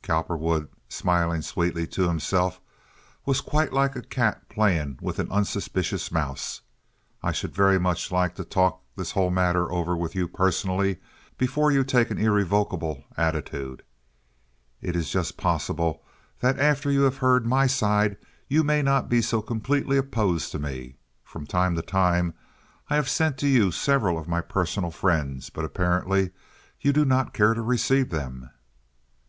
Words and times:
(Cowperwood, 0.00 0.68
smiling 0.88 1.42
sweetly 1.42 1.88
to 1.88 2.06
himself, 2.06 2.60
was 3.26 3.40
quite 3.40 3.72
like 3.72 3.96
a 3.96 4.02
cat 4.02 4.48
playing 4.48 4.96
with 5.02 5.18
an 5.18 5.28
unsuspicious 5.32 6.12
mouse.) 6.12 6.60
"I 7.20 7.32
should 7.32 7.50
like 7.50 7.56
very 7.56 7.80
much 7.80 8.08
to 8.10 8.44
talk 8.48 8.80
this 8.94 9.10
whole 9.10 9.32
matter 9.32 9.72
over 9.72 9.96
with 9.96 10.14
you 10.14 10.28
personally 10.28 10.98
before 11.36 11.72
you 11.72 11.82
take 11.82 12.12
an 12.12 12.18
irrevocable 12.18 13.02
attitude. 13.16 13.82
It 14.80 14.94
is 14.94 15.10
just 15.10 15.36
possible 15.36 16.04
that 16.38 16.60
after 16.60 16.88
you 16.88 17.00
have 17.00 17.16
heard 17.16 17.44
my 17.44 17.66
side 17.66 18.16
you 18.46 18.62
may 18.62 18.82
not 18.82 19.08
be 19.08 19.20
so 19.20 19.42
completely 19.42 19.96
opposed 19.96 20.52
to 20.52 20.60
me. 20.60 20.94
From 21.24 21.44
time 21.44 21.74
to 21.74 21.82
time 21.82 22.34
I 22.88 22.94
have 22.94 23.08
sent 23.08 23.36
to 23.38 23.48
you 23.48 23.72
several 23.72 24.16
of 24.16 24.28
my 24.28 24.42
personal 24.42 24.92
friends, 24.92 25.50
but 25.50 25.64
apparently 25.64 26.30
you 26.80 26.92
do 26.92 27.04
not 27.04 27.34
care 27.34 27.52
to 27.54 27.62
receive 27.62 28.10
them." 28.10 28.48